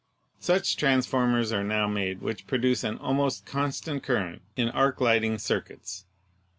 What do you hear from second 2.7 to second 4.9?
an almost constant current in